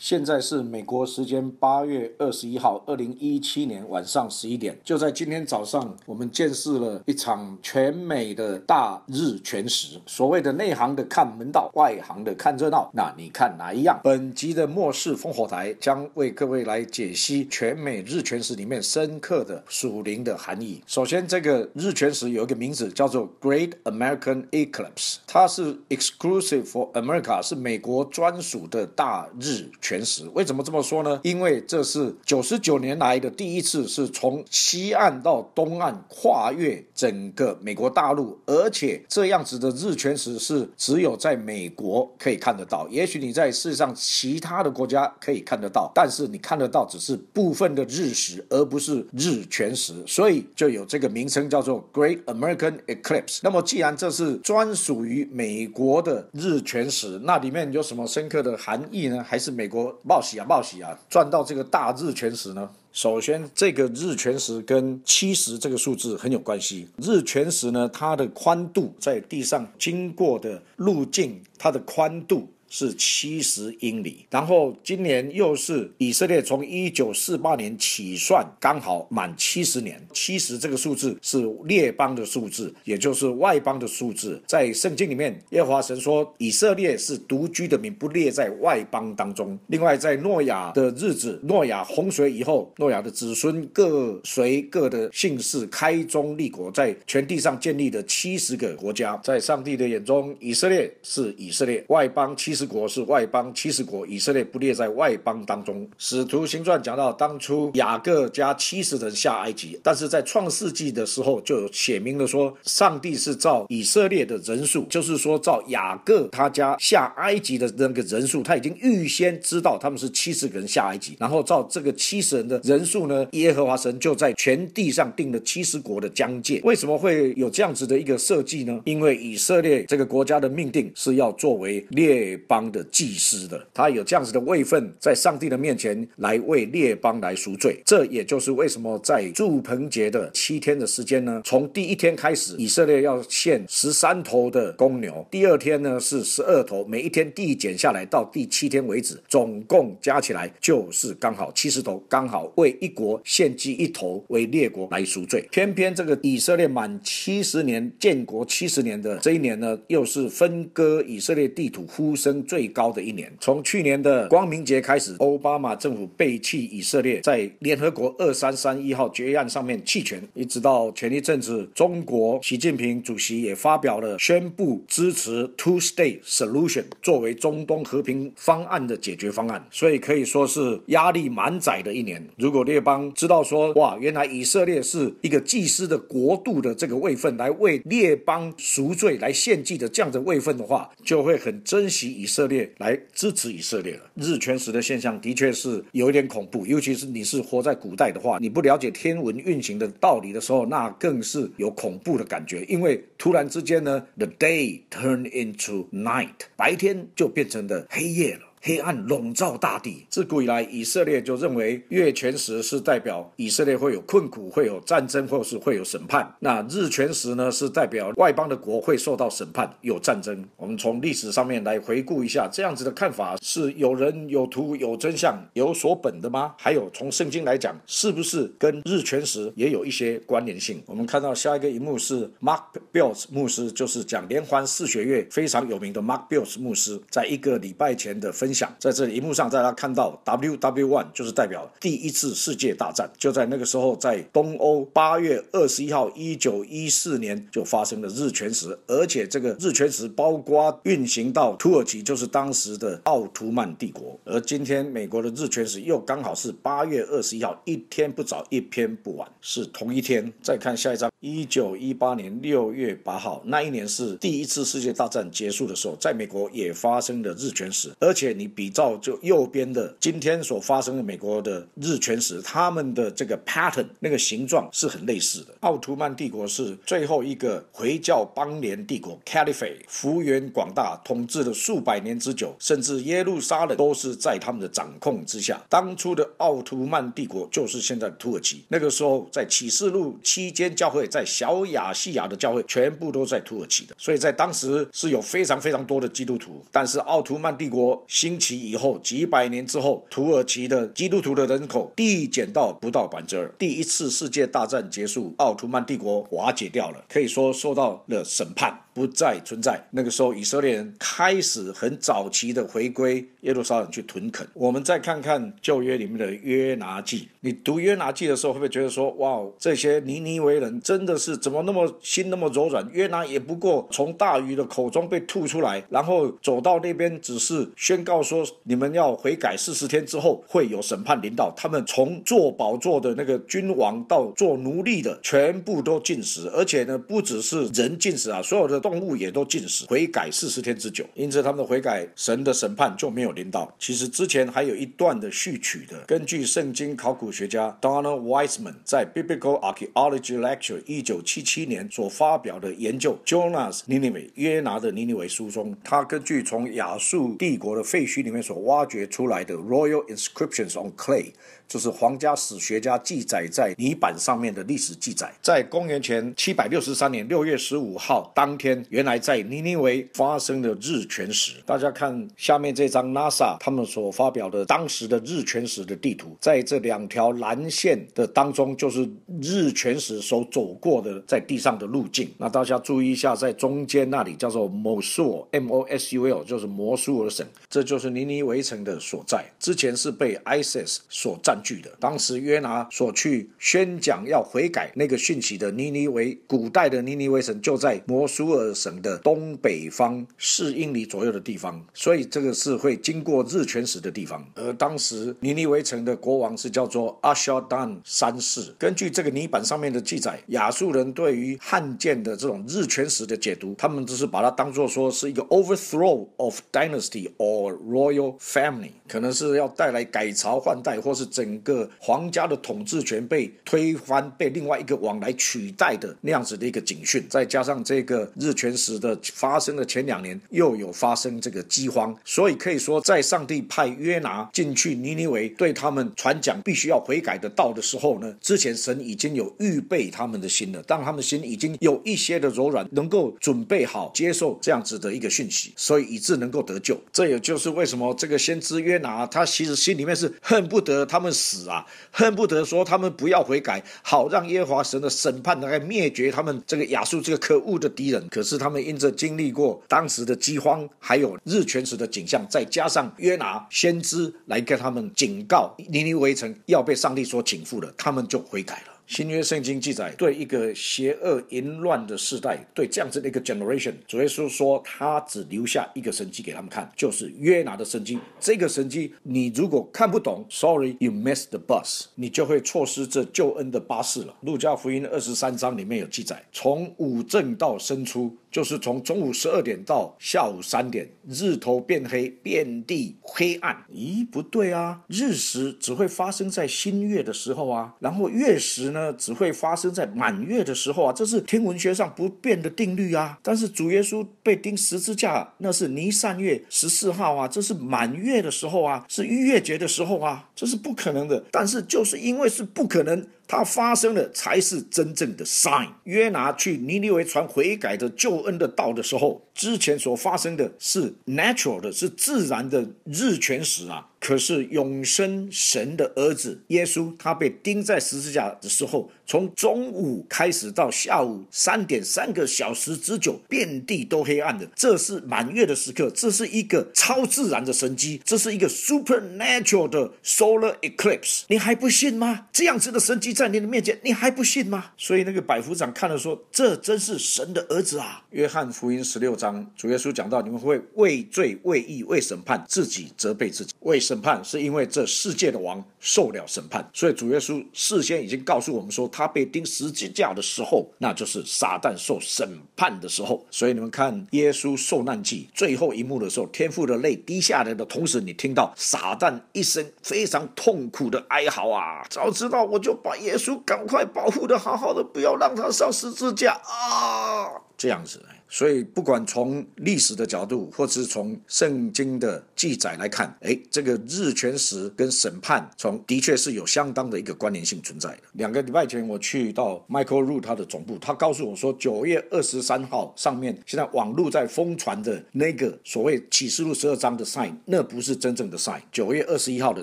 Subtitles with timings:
[0.00, 4.74] 现在是美国时间八月二十一号，二零一七年晚上十一点。
[4.82, 10.00] 就在今天早上，我们见识了一场全美的大日全食。
[10.06, 12.90] 所谓的内行的看门道，外行的看热闹。
[12.94, 14.00] 那你看哪一样？
[14.02, 20.82] 本集的末世烽火台将为各位来解析全美日全食里面深刻的属灵的含义。
[20.86, 29.68] 首先，这个日全食有一个名字叫做 Great American Eclipse，它是 exclusive for America，是美国专属的大日。
[29.89, 31.18] 全全食为什么这么说呢？
[31.24, 42.86] 因为这是九十九年来的第一次，是从西岸到东岸跨越整个美国大陆，而且这样子的日全食是只有在美国可以看得到。
[42.88, 53.40] 也许你在世上其他的国家可以看得到，但是你看得到只是部分的日食，而不是日全食，所以就有这个名称叫做 Great American Eclipse。
[53.42, 59.20] 那么既然这是专属于美国的日全食，那里面有什么深刻的含义呢？
[59.26, 59.79] 还是美国？
[60.02, 60.98] 冒喜啊，冒喜啊！
[61.08, 62.68] 赚到这个大日全食呢？
[62.92, 66.88] 首先，这个日全食跟七十这个数字很有关系。
[66.98, 72.48] 日全食呢，它的宽度在地上经过的路径，它的宽度。
[72.70, 80.00] 是七十英里，然后今年又是以色列从一九四八年起算，刚好满七十年。
[80.14, 84.40] 七十这个数字是列邦的数字，也就是外邦的数字。
[84.46, 89.58] 在圣经里面，耶和华神说以色列是独居的民，不列在外邦当中。
[89.66, 102.70] 另外，在诺亚的日子，诺亚洪水以后，诺亚的子孙各随各的姓氏，开宗立国，在全地上建立的七十个国家，在上帝的眼中，以色列是以色列，外邦七十。
[102.70, 105.84] 国是外邦，七十国以色列不列在外邦当中。
[105.98, 126.60] 使徒行传讲到，当初雅各加七十人下埃及，但是在创世纪的时候就有写明了说，上帝是照以色列的人数，就是说照雅各他家下埃及的那个人数，他已经预先知道他们是七十个人下埃及，然后照这个七十人的人数呢，耶和华神就在全地上定了七十国的疆界。
[126.62, 128.80] 为什么会有这样子的一个设计呢？
[128.84, 132.38] 因为以色列这个国家的命定是要作为列。
[132.50, 137.80] 邦的祭司的，他有这样子的位分，在上帝的面前来为列邦来赎罪。
[137.84, 155.46] 这也就是为什么在祝棚节的七天的时间呢，从第一天开始，以色列要献十三头的公牛，第二天呢是十二头，每一天递减下来到第七天为止，总共加起来就是刚好七十头，刚好为一国献祭一头，为列国来赎罪。
[155.52, 162.39] 偏偏这个以色列满七十年建国七十年的这一年呢，又是分割以色列地图呼声。
[162.44, 182.26] 最高的一年，从去年的光明节开始，奥巴马政府背弃以色列在联合国二三三一号决议案上面弃权，一直到前一阵子，中国习近平主席也发表了宣布支持 Two State Solution 作为中东和平方案的解决方案，所以可以说是压力满载的一年。
[182.38, 192.29] 如果列邦知道说，哇，原来以色列是一个祭司的国度的这个位分，来为列邦赎罪、来献祭的这样的位分的话，就会很珍惜以。
[192.30, 194.08] 以色列来支持以色列了。
[194.14, 202.64] 日全食的现象的确是有一点恐怖，尤其是你是活在古代的话，你不了解天文运行的道理的时候，那更是有恐怖的感觉。
[202.68, 208.42] 因为突然之间呢，the day turned into night，白天就变成了黑夜了。
[208.62, 210.06] 黑暗笼罩大地。
[210.10, 216.36] 自古以来，以色列就认为月全食是代表以色列会有困苦、会有战争，或是会有审判。
[216.40, 220.46] 那日全食呢，是代表外邦的国会受到审判、有战争。
[220.58, 226.54] 我们从历史上面来回顾一下，这样子的看法是有人有图、有真相、有所本的吗？
[226.58, 230.82] 还有从圣经来讲，是不是跟日全食也有一些关联性？
[230.84, 238.49] 我们看到下一个一幕是 Mark Bills 牧师，就是讲连环四血月非常有名的 Mark Bills 牧师，在一个礼拜前的分。
[238.50, 254.18] 分享在这里，荧幕上大家看到 W W One 就是代表第一次世界大战，就在那个时候，在东欧八月二十一号，一九一四年就发生了日全食，而且这个日全食包括运行到土耳其，就是当时的奥图曼帝国。
[254.24, 260.32] 而今天美国的日全食又刚好是八月二十一号，一天不早，一天不晚，是同一天。
[260.42, 268.39] 再看下一张，一九一八年六月八号，那一年是第一次世界大战结束的时候，在美国也发生了日全食，而且。
[268.40, 275.54] 你比照就右边的今天所发生的美国的日全食，他们的这个 pattern 那个形状是很类似的。
[275.60, 285.62] 奥图曼帝国是最后一个回教邦联帝国，Caliphate 幅员广大，统治了数百年之久，甚至耶路撒冷都是在他们的掌控之下。
[285.68, 288.64] 当初的奥图曼帝国就是现在的土耳其。
[288.68, 296.64] 那个时候在启示录期间，教会在小亚细亚的教会全部都在土耳其的，所以在当时是有非常非常多的基督徒。
[296.70, 303.52] 但是奥图曼帝国新兴起以后几百年之后，土耳其的基督徒的人口递减到不到百分之二。
[303.58, 308.72] 第一次世界大战结束，奥图曼帝国瓦解掉了，可以说受到了审判。
[308.92, 309.80] 不再存在。
[309.90, 314.46] 那个时候，以色列人开始很早期的回归耶路撒冷去屯垦。
[314.54, 322.86] 我们再看看旧约里面的约拿记，你读约拿记的时候，会不会觉得说，哇，这些尼尼维人真的是怎么那么心那么柔软？
[322.92, 331.52] 约拿也不过从大鱼的口中被吐出来，然后走到那边，只是宣告说，你们要悔改，四十天之后会有审判临到。
[331.56, 338.79] 他们从做宝座的那个君王到做奴隶的，全部都进食，而且呢，不只是人进食啊，所有的。
[338.80, 343.72] 动物也都禁食，悔改四十天之久，因此他们的悔改，神的审判就没有临到。
[343.78, 361.32] 其实之前还有一段的序曲的，根据圣经考古学家 Donald Wiseman 在 Biblical Archaeology Lecture 一九七七年所发表的研究《Jonas Ninive 约拿的尼尼微书》中，他根据从亚述帝国的废墟里面所挖掘出来的 Royal Inscriptions on Clay。
[361.68, 371.52] 就是皇家史学家记载在泥板上面的历史记载，在公元前七百六十三年六月十五号当天，原来在尼尼维发生的日全食。
[371.64, 379.08] 大家看下面这张 NASA 他们所发表的当时的日全食的地图，在这两条蓝线的当中，就是
[379.40, 382.28] 日全食所走过的在地上的路径。
[382.38, 389.44] 那大家注意一下，在中间那里叫做 Mosul M O S U L，就是摩苏尔省，这就是尼尼维城的所在。
[389.60, 391.60] 之前是被 ISIS 所占。
[391.62, 404.44] 据的，当时约拿所去宣讲要悔改那个讯息的尼尼维，古代的尼尼维城就在摩苏尔省的东北方四英里左右的地方，所以这个是会经过日全食的地方。
[404.54, 408.74] 而当时尼尼微城的国王是叫做阿肖丹三世。
[408.78, 421.60] 根据这个泥板上面的记载，亚述人对于汉建的这种日全食的解读，他们只是把它当做说是一个 overthrow of dynasty or royal family，可能是要带来改朝换代，或是整。
[421.62, 447.00] 个皇家的统治权被推翻，被另外一个王来取代的那样子的一个警讯，再加上这个日全食的发生的前两年又有发生这个饥荒，所以可以说，在上帝派约拿进去尼尼维对他们传讲必须要悔改的道的时候呢，之前神已经有预备他们的心了，当他们心已经有一些的柔软，能够准备好接受这样子的一个讯息，所以以致能够得救。
[447.12, 451.30] 这也就是为什么这个先知约拿他其实心里面是恨不得他们。
[451.40, 451.86] 死啊！
[452.10, 458.28] 恨不得说他们不要悔改，好让耶和华神的审判来灭绝他们这个亚述这个可恶的敌人。
[458.28, 468.99] 可可是他们因着经历过当时的饥荒，还有日全食的景象，再加上约拿先知来跟他们警告尼尼微城要被上帝所请覆了，他们就悔改了。
[469.10, 478.20] 新约圣经记载，对一个邪恶淫乱的时代，对这样子的一个 generation，主耶稣说他只留下一个神迹给他们看，就是约拿的神迹。
[478.38, 484.34] 这个神迹，你如果看不懂，sorry，you missed the bus，你就会错失这救恩的巴士了。
[484.42, 488.36] 路加福音二十三章里面有记载，从五正到生出。
[488.50, 493.84] 就是从中午十二点到下午三点，日头变黑，遍地黑暗。
[493.92, 495.02] 咦，不对啊！
[495.08, 503.38] 日食只会发生在新月的时候啊，然后月食呢，只会发生在满月的时候啊，这是天文学上不变的定律啊。
[503.42, 511.44] 但是主耶稣被钉十字架，那是尼散月十四号啊，这是满月的时候啊，是逾越节的时候啊，这是不可能的。
[511.50, 513.26] 但是就是因为是不可能。
[513.50, 515.88] 它发生的才是真正的 sign。
[516.04, 524.06] 约拿去尼尼微传悔改的救恩的道的时候，之前所发生的是 natural 的，是自然的日全食啊。
[524.18, 534.66] 可是永生神的儿子耶稣，他被钉在十字架的时候，从中午开始到下午三点三个小时之久，遍地都黑暗的。
[534.76, 541.44] 这是满月的时刻，这是一个超自然的神迹，这是一个 supernatural 的 solar eclipse。
[541.48, 542.46] 你还不信吗？
[542.52, 544.92] 这样子的神迹在你的面前，你还不信吗？
[544.98, 563.46] 所以那个百夫长看了说：“这真是神的儿子啊！”约翰福音十六章，主耶稣讲到：“你们会畏罪、畏义、为审判，自己责备自己，为。”审判是因为这世界的王受了审判，所以主耶稣事先已经告诉我们说，他被钉十字架的时候，那就是撒旦受审判的时候。
[563.52, 572.04] 所以你们看耶稣受难记最后一幕的时候，天父的泪滴下来的同时，你听到撒旦一声非常痛苦的哀嚎啊！
[572.10, 577.62] 早知道我就把耶稣赶快保护的好好的，不要让他上十字架啊！
[577.78, 578.20] 这样子。
[578.50, 588.18] 所以不管从历史的角度，或者是从圣经的记载来看，哎，这个日全食跟审判，从的确是有相当的一个关联性存在的。
[588.32, 599.82] 两个礼拜前我去到 Michael Root 他的总部，他告诉我说，九月二十三号上面现在网络在疯传的那个所谓启示录十二章的 sign，那不是真正的 sign，九月二十一号的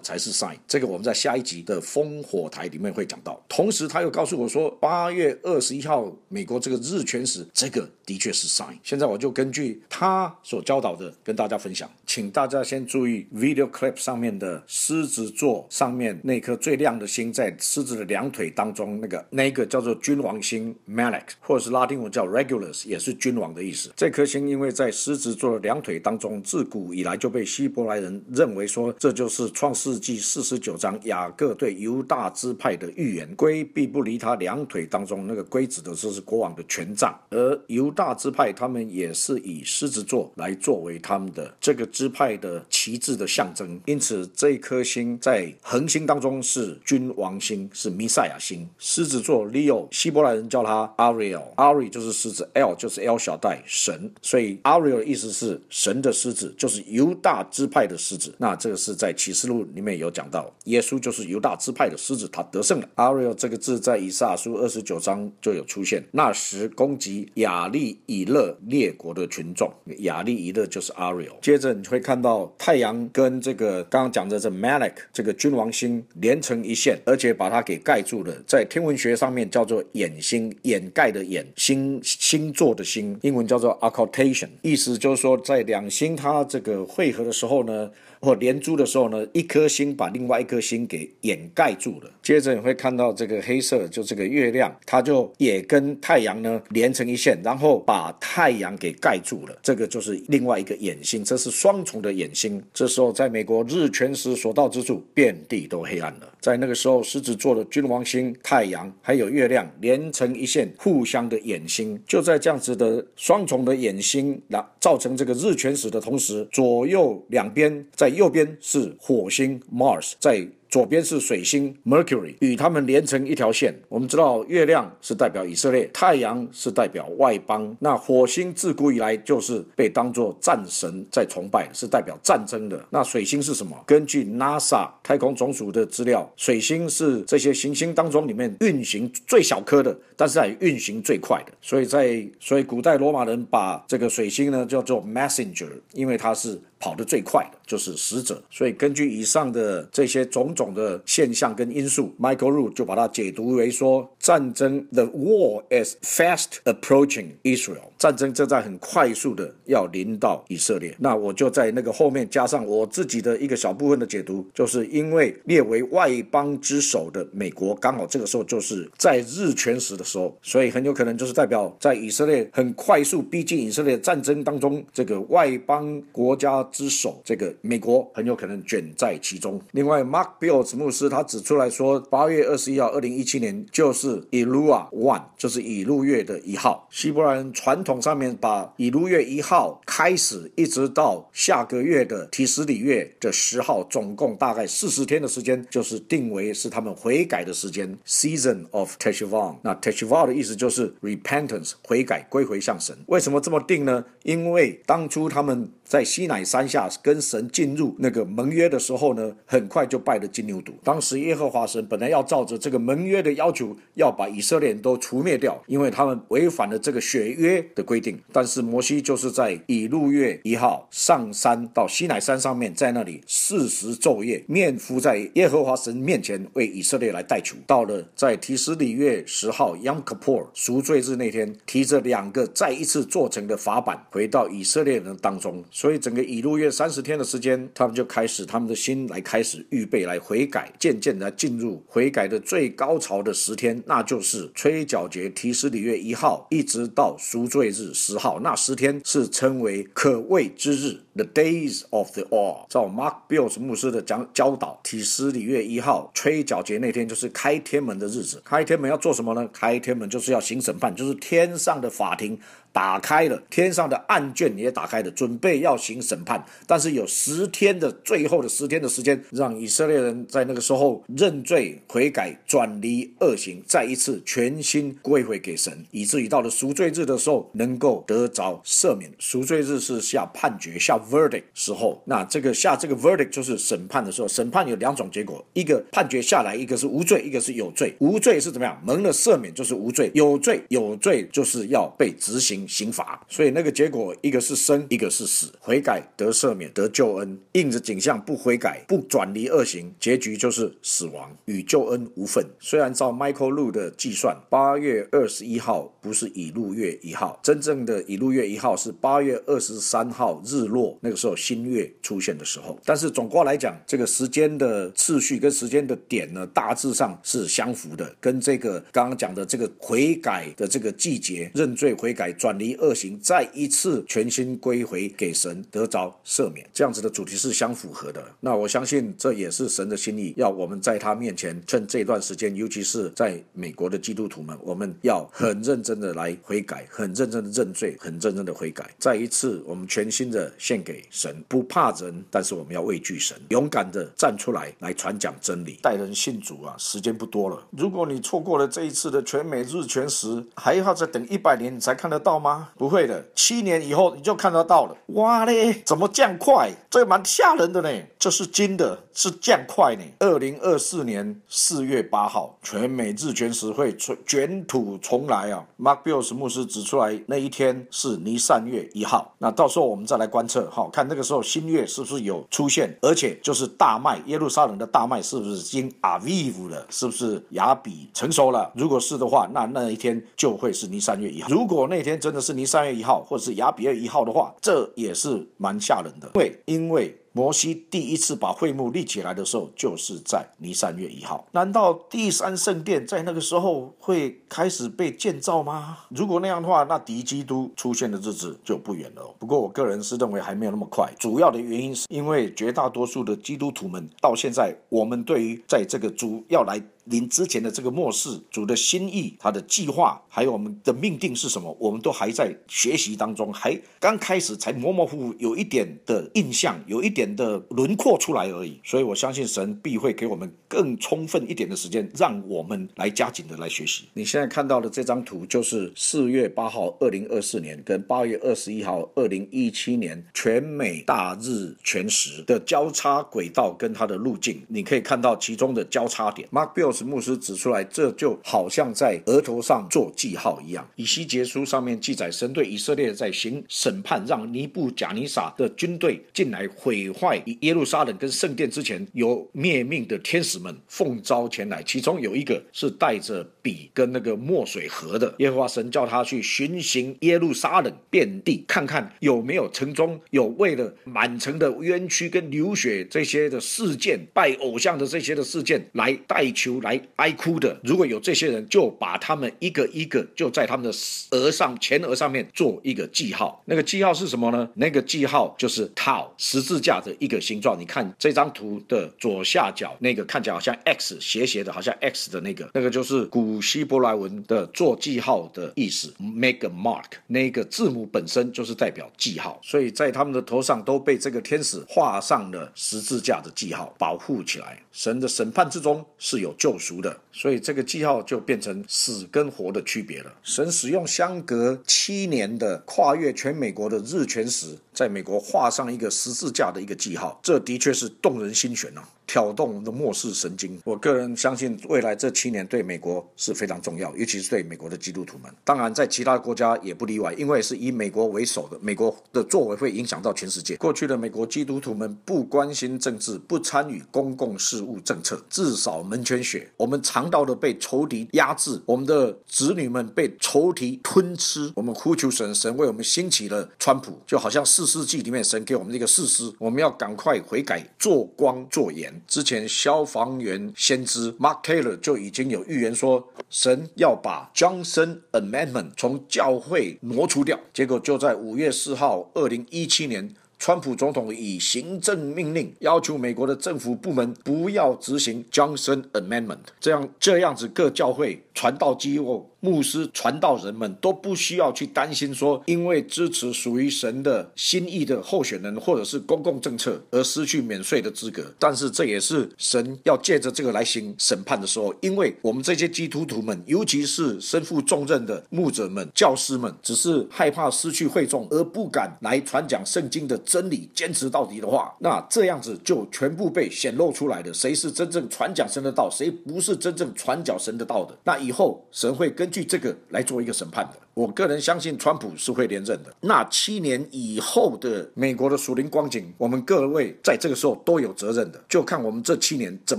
[0.00, 0.56] 才是 sign。
[0.66, 3.40] 这个我们在下一集的烽火台里面会讲到。
[3.48, 8.78] 同时他又告诉我说，八月二十一号美国这个日全食，这个的确是 sign。
[8.82, 23.90] 现在我就根据他所教导的跟大家分享，请大家先注意 video clip 上面的狮子座上面那颗最亮的星，在狮子的两腿当中，那个那个叫做君王星 Malak，或者是拉丁文叫 Regulus，也是君王的意思。
[23.96, 33.28] 这颗星因为在狮子座的两腿当中，自古以来就被希伯来人认为说，这就是创世纪四十九章雅各对犹大支派的预言。
[33.34, 43.80] 龟必不离他两腿当中，那个龟指的就是国王的权杖，而犹大支派他们也是以狮子座来作为他们的这个支派的旗帜的象征。
[43.86, 48.68] 因此，这一颗星在恒星当中是君王星，是弥赛亚星。
[48.78, 58.34] 狮子座 Leo，希伯来人叫他 Ariel，Ari 就是狮子，L 就是 L 小带神，所以 Ariel 的意思是神的狮子，就是犹大支派的狮子。
[58.36, 62.88] 那这个是在启示录里面有讲到，耶稣就是犹大支派的狮子，他得胜了。
[62.96, 71.40] Ariel 这个字在以赛亚书二十九章就有出现，那时攻击亚利以勒列国的群众，亚利以勒就是 Ariel。
[71.40, 87.90] 接着会看到太阳跟这个刚刚讲的这 Malik 这个君王星连成一线，而且把它给盖住了，在天文学上面叫做掩星，掩盖的掩，星星座的星，英文叫做 occultation，意思就是说在两星它这个汇合的时候呢。
[88.20, 92.10] 或连珠的时候呢，一颗星把另外一颗星给掩盖住了。
[92.22, 99.56] 接着你会看到这个黑色，就这个月亮，它就也跟太阳呢连成一线，然后把太阳给盖住了。
[99.62, 102.62] 这个就是另外一个眼星，这是双重的眼星。
[102.74, 106.28] 这时候在美国日全食所到之处，遍地都黑暗了。
[106.40, 112.00] 在那个时候，狮子座的君王星、太阳还有月亮连成一线，互相的眼星。
[112.06, 120.46] 就在这样子的双重的眼星，那造成这个日全食的同时，左右两边在在右边是火星 Mars，在。
[120.68, 123.72] 左边是水星 Mercury，与它们连成一条线。
[123.88, 127.74] 我们知道月亮是代表以色列，太阳是代表外邦。
[127.78, 132.84] 那火星自古以来就是被当作战神在崇拜，是代表战争的。
[132.90, 133.80] 那水星是什么？
[133.86, 141.52] 根据 NASA 太空总署的资料，水星是这些行星当中里面运行最小颗的，但是也运行最快的。
[141.62, 146.60] 所以在所以古代罗马人把这个水星呢叫做 Messenger，因为它是。
[146.78, 160.94] 跑得最快的就是死者，所以根据以上的这些种种的现象跟因素，Michael Rood 就把它解读为说，战争 The war is fast approaching Israel，战争正在很快速的要临到以色列。
[160.98, 176.56] 那我就在那个后面加上我自己的一个小部分的解读，就是因为列为外邦之首的美国，刚好这个时候就是在日全食的时候，所以很有可能就是代表在以色列很快速逼近以色列战争当中，这个外邦国家。
[176.72, 179.60] 之首，这个美国很有可能卷在其中。
[179.72, 186.86] 另外，Mark Bills 牧师他指出来说，八月二十一号，二零一七年就是 Elua One，就是以路月的一号。
[186.90, 199.56] 希伯来人传统上面把以六月一号开始，一直到下个月的提斯里月的十号，总共大概四十天的时间，就是定为是他们悔改的时间，Season of Teshuvah。
[199.62, 202.96] 那 Teshuvah 的意思就是 repentance，悔改归回向神。
[203.06, 204.04] 为什么这么定呢？
[204.24, 210.72] 因为当初他们在西乃山下跟神进入那个盟约的时候呢，很快就拜了金牛犊。
[210.82, 218.18] 当时耶和华神本来要照着这个盟约的要求，要把以色列人都除灭掉，因为他们违反了这个血约的规定。
[218.32, 227.56] 但是摩西就是在以路月一号上山到西乃山上面，在那里四十昼夜面伏在耶和华神面前，为以色列来代求。
[227.64, 235.64] 到了在提斯里月十号 Yom Kippur 赎罪日那天，提着两个再一次做成的法板，回到以色列人当中。
[235.78, 252.66] 所以整个以路月三十天的时间，他们就开始他们的心来开始预备来悔改，渐渐的进入悔改的最高潮的十天，那就是吹角节提斯里月一号，一直到赎罪日十号，那十天是称为可畏之日，the days of the awe。
[252.70, 258.40] 照 Mark Bills 牧师的讲教导，提斯里月一号吹角节那天就是开天门的日子。
[258.42, 259.46] 开天门要做什么呢？
[259.52, 262.40] 开天门就是要行审判，就是天上的法庭。
[262.76, 266.44] 打开了，天上的案卷也打开了，准备要行审判。
[266.66, 279.10] 但是有十天的最后的十天的时间，让以色列人在那个时候认罪悔改，转离恶行，再一次全心归回给神，以至于到了赎罪日的时候能够得着赦免。
[279.18, 284.28] 赎罪日是下判决、下 verdict 时候，那这个下这个 verdict 就是审判的时候。
[284.28, 287.94] 审判有两种结果，一个判决下来，一个是无罪，一个是有罪。
[288.00, 288.78] 无罪是怎么样？
[288.84, 293.24] 蒙了赦免就是无罪，有罪有罪就是要被执行刑罚。
[293.28, 295.52] 所以那个结果，一个是生，一个是死。
[295.60, 302.44] 悔改得赦免得救恩，应着景象不悔改不转离恶行，结局就是死亡，与救恩无份。
[302.60, 312.78] 虽然照 Michael Lu 的计算，八月二十一号不是以路月一号，真正的以路月一号是八月二十三号日落，那个时候新月出现的时候。
[312.84, 328.22] 但是总括来讲，这个时间的次序跟时间的点呢，大致上是相符的，跟这个刚刚讲的这个悔改的这个季节，认罪悔改转离恶行，再一次全心归回给神，得着赦免，这样子的主题是相符合的。
[328.40, 346.74] 那我相信这也是神的心意，要我们在他面前，趁这段时间，尤其是在美国的基督徒们，我们要很认真的来悔改，很认真的认罪，很认真的悔改，再一次我们全心的献给神，不怕人，但是我们要畏惧神，勇敢的站出来，来传讲真理，带人信主啊！
[346.78, 352.70] 时间不多了，如果你错过了这一次的全美日全食，还要再等一百年你才看得到吗？
[352.76, 354.96] 不会的，七年以后你就看得到了。
[355.08, 356.70] 哇嘞，怎么这样快？
[356.90, 357.90] 这蛮吓人的呢。
[358.26, 360.02] 这是金的，是降快呢。
[360.18, 369.32] 二零二四年四月八号，全美日全食会卷土重来啊！Mark Bills 牧师指出来，那一天是尼三月一号。
[369.38, 376.84] 那到时候我们再来观测，好，看那个时候新月是不是有出现，而且就是大麦，耶路撒冷的大麦是不是已经 Aviv 了？
[376.90, 378.72] 是不是雅比成熟了？
[378.74, 381.48] 如果是的话，那那一天就会是尼三月一号。
[381.48, 386.28] 如果那天真的是尼三月一号，或者是雅比月一号的话，这也是蛮吓人的。
[386.34, 387.16] 对，因为。
[387.36, 391.46] 摩西第一次把会幕立起来的时候，就是在尼三月一号。
[391.52, 395.98] 难道第三圣殿在那个时候会开始被建造吗？
[396.08, 399.34] 如果那样的话，那敌基督出现的日子就不远了。
[399.38, 401.12] 不过我个人是认为还没有那么快。
[401.18, 406.80] 主要的原因是因为绝大多数的基督徒们到现在，我们对于在这个主要来。
[407.06, 418.80] 临之前的这个末世，主的心意、他的计划，还有我们的命定是什么，我们都还在学习当中，还刚开始，才模模糊糊有一点的印象，有一点的轮廓出来而已。
[418.82, 424.06] 所以我相信神必会给我们更充分一点的时间，让我们来加紧的来学习。
[424.14, 436.48] 你现在看到的这张图，就是四月八号，二零二四年跟八月二十一号，二零一七年全美大日全食的交叉轨道跟它的路径，你可以看到其中的交叉点。
[436.50, 436.95] Mark Bill。
[437.04, 440.88] 牧师指出来，这就好像在额头上做记号一样。
[440.96, 455.34] 以西结书上面记载，神对以色列在行审判，让尼布贾尼撒的军队进来毁坏耶路撒冷跟圣殿之前，有灭命的天使们奉召前来，其中有一个是带着笔跟那个墨水盒的。
[455.38, 466.76] 耶和华神叫他去巡行耶路撒冷遍地，看看有没有城中有为了满城的冤屈跟流血这些的事件，拜偶像的这些的事件来代求。
[466.82, 470.94] 来哀哭的，如果有这些人，就把他们一个一个就在他们的
[471.30, 473.62] 额上前额上面做一个记号。
[473.64, 474.68] 那个记号是什么呢？
[474.74, 477.80] 那个记号就是套十字架的一个形状。
[477.80, 487.04] 你看这张图的左下角那个看起来好像 X 斜斜的，好像 X 的那个，那个就是古古希伯来文的做记号的意思，make a mark。
[487.28, 494.78] 那个字母本身就是代表记号，所以在他们的头上都被这个天使画上了十字架的记号，保护起来。
[494.92, 500.30] 神的审判之中是有救赎的，所以这个记号就变成死跟活的区别了。
[500.42, 509.08] 神使用相隔七年的跨越全美国的日全食，在美国画上一个十字架的一个记号，这的确是动人心弦啊。
[509.26, 510.80] 挑动我们的末世神经。
[510.84, 515.52] 我个人相信，未来这七年对美国是非常重要，尤其是对美国的基督徒们。
[515.64, 520.76] 当然，在其他国家也不例外，因为是以美国为首的，美国的作为会影响到全世界。
[520.76, 526.70] 过去的美国基督徒们不关心政治，不参与公共事务政策，至少门前雪。
[526.76, 531.72] 我们尝到的被仇敌压制，我们的子女们被仇敌吞吃。
[531.74, 539.15] 我们呼求神，神为我们兴起了川普，就好像四世纪里面神给我们这个誓师，我们要赶快悔改，做光做盐。
[539.26, 547.58] 之前消防员先知 Mark Taylor 就已经有预言说，神要把 Johnson Amendment 从教会挪除掉。
[547.72, 559.50] 结果就在五月四号，二零一七年，川普总统以行政命令要求美国的政府部门不要执行 Johnson Amendment，这样这样子各教会传道机构。
[559.66, 568.54] 牧师、传道人们都不需要去担心说，因为支持属于神的心意的候选人或者是公共政策而失去免税的资格。
[568.60, 588.16] 但是这也是神要借着这个来行审判的时候，因为我们这些基督徒们，尤其是身负重任的牧者们、教师们，只是害怕失去会众而不敢来传讲圣经的真理，坚持到底的话，那这样子就全部被显露出来的，谁是真正传讲神的道，谁不是真正传讲神的道的？
[588.22, 591.05] 那以后神会根据据这个来做一个审判的。
[591.16, 593.10] 我个人相信，川普是会连任的。
[593.22, 599.98] 那七年以后的美国的属灵光景，我们各位在这个时候都有责任的，就看我们这七年怎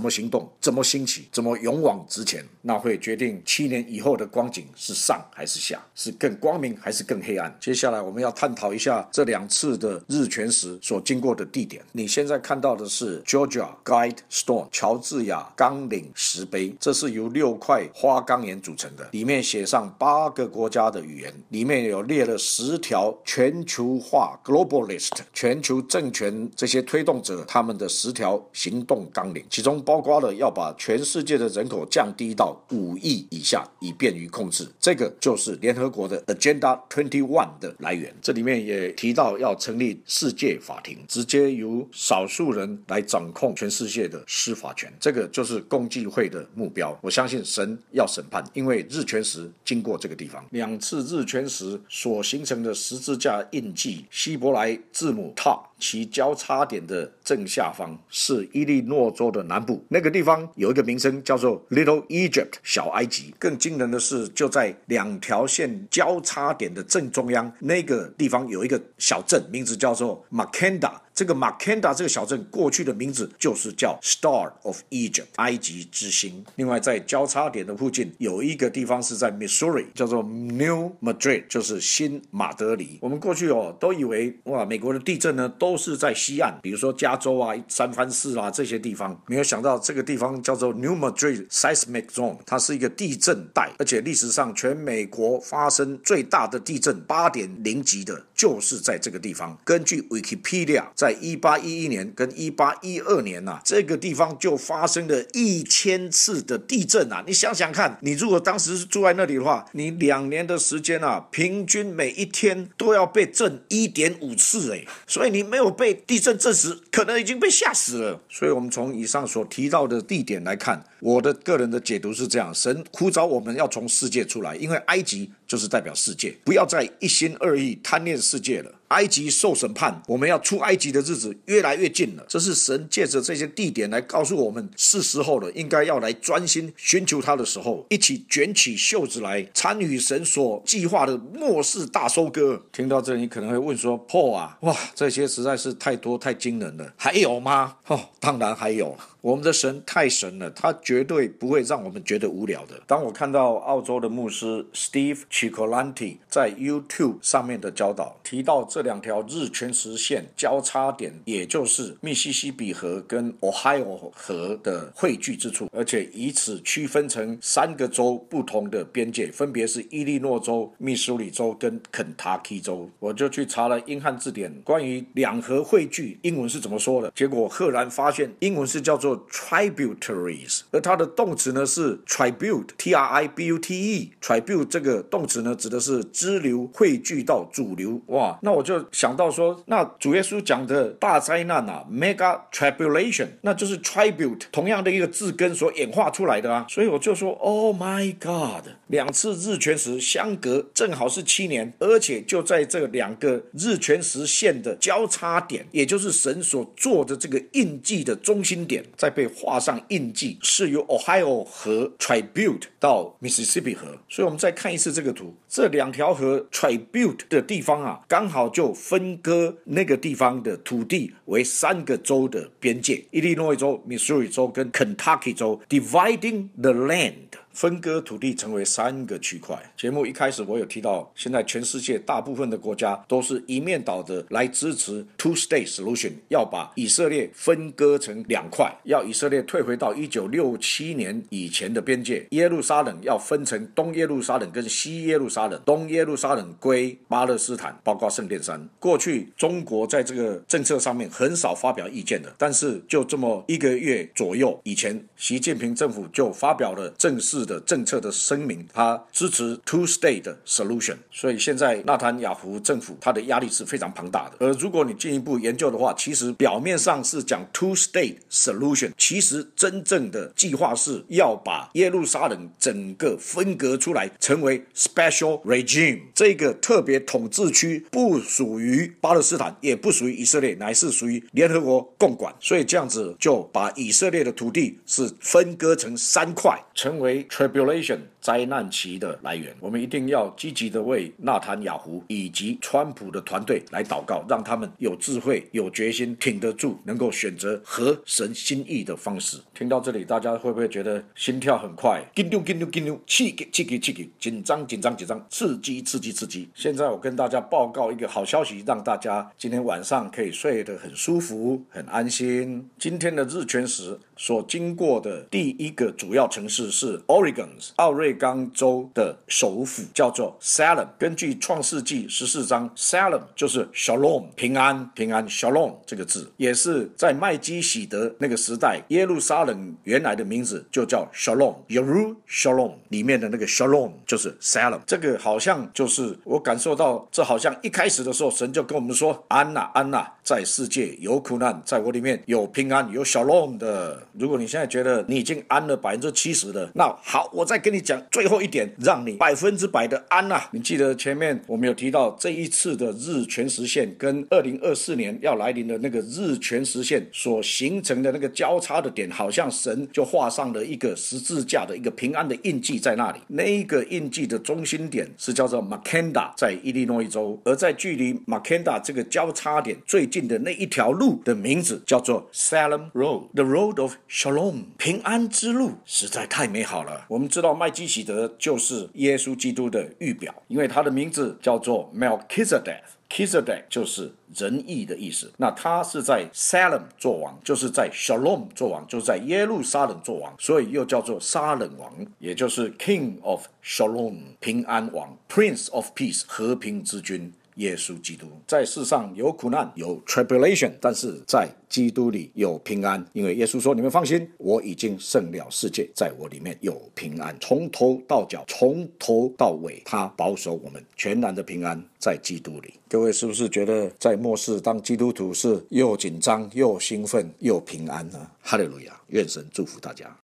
[0.00, 7.52] 么行动，怎么兴起，怎么勇往直前，那会决定七年以后的光景是上还是下，是更光明还是更黑暗。
[7.58, 11.82] 接下来我们要探讨一下这两次的日全食所经过的地点。
[11.90, 21.07] 你现在看到的是 Georgia Guidestone 乔治亚钢岭石碑，这是由六块花岗岩组成的，里面写上八个国家的。
[21.08, 34.68] 语言里面有列了十条全球化 globalist 全球政权这些推动者他们的十条行动纲领，其中包括了要把全世界的人口降低到五亿以下，以便于控制。
[34.78, 38.14] 这个就是联合国的 Agenda Twenty One 的来源。
[38.20, 44.92] 这里面也提到要成立世界法庭，直接由少数人来掌控全世界的司法权。
[45.00, 46.96] 这个就是共济会的目标。
[47.00, 50.97] 我相信神要审判，因为日全食经过这个地方两次。
[51.02, 55.60] 日全食所形成的十字架印记，希伯来字母 “Ta”。
[55.78, 63.34] 其交叉点的正下方是伊利诺州的南部，那个地方有一个名称叫做 Little Egypt 小埃及。
[63.38, 70.92] 更惊人的是，就在两条线交叉点的正中央，那个地方有一个小镇，名字叫做 makanda。
[71.14, 76.44] 这个 makanda 这个小镇过去的名字就是叫 Star of Egypt 埃及之星。
[76.54, 82.98] 另外，在交叉点的附近有一个地方是在 Missouri，叫做 New Madrid，就是新马德里。
[83.00, 89.14] 我们过去哦都以为哇，美国的地震呢都都是在西岸，比如说加州啊、三藩市啊这些地方。
[89.26, 99.58] 没有想到这个地方叫做 New Madrid Seismic Zone，它是一个地震带，而且历史上全美国发生最大的地震八点零级的，就是在这个地方。
[99.62, 107.22] 根据 Wikipedia，在一八一一年跟一八一二年呐，这个地方就发生了一千次的地震啊！
[107.26, 115.57] 你想想看，你如果当时是住在那里的话，你两年的时间啊，平均每一天都要被震一点五次哎，所以你没。
[115.58, 118.20] 没有被地震证实，可能已经被吓死了。
[118.28, 128.70] 所以，我们从以上所提到的地点来看，我的个人的解读是这样：神呼召我们要从世界出来，因为埃及就是代表世界，不要再一心二意贪恋世界了。
[128.88, 132.24] 埃及受审判，我们要出埃及的日子越来越近了。
[132.26, 142.62] 这是神借着这些地点来告诉我们，是时候了，应该要来专心寻求他的时候，一起卷起袖子来参与神所计划的末世大收割。
[142.72, 148.96] 听到这里，你可能会问说：“破啊，哇，这些实在是太多太惊人了，还有吗？”哦，当然还有。
[149.20, 152.80] 我们的神太神了，他绝对不会让我们觉得无聊的。
[152.86, 172.88] 当我看到澳洲的牧师 Steve Chicolanti 在 YouTube 上面的教导，提到这两条日全食线交叉点，也就是密西西比河跟 Ohio 河的汇聚之处，而且以此区分成三个州不同的边界，分别是伊利诺州、密苏里州跟肯塔基州。
[173.00, 179.07] 我就去查了英汉字典，关于两河汇聚英文是怎么说的，结果赫然发现英文是叫做。
[179.30, 188.00] tributaries，而它的动词呢是 tribute，t r i b u t e，tribute 这个动词呢指的是支流汇聚到主流。
[188.06, 196.66] 哇，那我就想到说，那主耶稣讲的大灾难啊，mega tribulation，那就是 tribute 同样的一个字根所演化出来的啊。
[196.68, 208.84] 所以我就说，Oh my God，两次日全食相隔正好是七年，而且就在这两个日全食线的交叉点，也就是神所做的这个印记的中心点。
[208.98, 227.27] 再被画上印记，是由 Ohio 河 tribute 到 Mississippi 河，所以我们再看一次这个图，这两条河 tribute 的地方啊，刚好就分割那个地方的土地为三个州的边界：伊利诺伊州、Missouri 州跟 Kentucky 州，dividing the land。
[227.58, 229.60] 分割土地成为三个区块。
[229.76, 242.24] 节目一开始我有提到，现在全世界大部分的国家都是一面倒的来支持 two-state solution，要把以色列分割成两块，要以色列退回到一九六七年以前的边界。
[242.30, 248.68] 耶路撒冷要分成东耶路撒冷跟西耶路撒冷，东耶路撒冷归巴勒斯坦，包括圣殿山。
[248.78, 257.47] 过去中国在这个政策上面很少发表意见的，但是就这么一个月左右以前，习近平政府就发表了正式。
[257.48, 260.96] 的政策的声明，他支持 two state solution。
[261.10, 264.36] 所以现在纳坦雅胡政府他的压力是非常庞大的。
[264.38, 282.34] 而如果你进一步研究的话，其实表面上是讲 two state solution，其实真正的计划是要把耶路撒冷整个分割出来，成为 special regime，这个特别统治区不属于巴勒斯坦，也不属于以色列，乃是属于联合国共管。
[282.38, 288.08] 所以这样子就把以色列的土地是分割成三块，成为 tribulation。
[288.28, 299.38] 灾难期的来源，我们一定要积极的为纳坦雅胡以及川普的团队来祷告，让他们有智慧、有决心，挺得住，能够选择合神心意的方式。
[299.54, 302.04] 听到这里，大家会不会觉得心跳很快？
[302.14, 306.50] 紧张、紧张、紧张，气给气给气给，紧张、紧张、紧张，刺激、刺激、刺激。
[306.54, 312.68] 现在我跟大家报告一个好消息，让大家今天晚上可以睡得很舒服、很安心。
[312.78, 318.17] 今天的日全食所经过的第一个主要城市是 Oregon，奥瑞。
[318.18, 320.88] 冈州的首府叫做 Salem。
[320.98, 334.80] 根据创世纪十四章，Salem 就是 Shalom 平安平安 Shalom 这个字，也是在麦基喜德那个时代，耶路撒冷原来的名字就叫 Shalom Yerushalom 里面的那个 Shalom 就是 Salem。
[334.84, 344.06] 这个好像就是我感受到，这好像一开始的时候，神就跟我们说：安娜安娜，在世界有苦难，在我里面有平安有 Shalom 的。
[344.18, 347.98] 如果你现在觉得你已经安了百分之七十的，那好，我再跟你讲。
[348.10, 350.42] 最后一点，让你百分之百的安呐！
[350.50, 363.18] 你记得前面我们有提到，这一次的日全食线跟二零二四年要来临的那个日全食线所形成的那个交叉的点，好像神就画上了一个十字架的一个平安的印记在那里。
[363.28, 377.04] 那一个印记的中心点是叫做 Makenda，在伊利诺伊州，而在距离 Makenda 这个交叉点最近的那一条路的名字叫做 Salem Road，The Road of Shalom，平安之路，实在太美好了。
[377.08, 377.88] 我们知道麦基。
[377.88, 385.32] 喜德就是耶稣基督的预表，因为他的名字叫做 melchizedekizedek 就是仁义的意思。
[385.38, 397.32] 那他是在 Salem 做王，就是在 Shalom 做王，就是在耶路撒冷做王，所以又叫做撒冷王，也就是 King of Shalom 平安王，Prince of Peace 和平之君。
[397.58, 418.30] 耶稣基督在世上有苦难，有 tribulation，但是在基督里有平安，因为耶稣说：“你们放心，我已经胜了世界，在我里面有平安，从头到脚，从头到尾，他保守我们全然的平安在基督里。”各位是不是觉得在末世当基督徒是又紧张又兴奋又平安呢？
[418.40, 418.98] 哈利路亚！
[419.08, 420.16] 愿神祝福大家。